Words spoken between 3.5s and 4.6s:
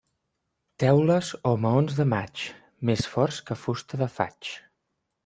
que fusta de faig.